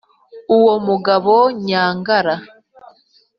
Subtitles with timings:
[0.57, 1.33] uwo mugabo
[1.67, 2.35] nyangara,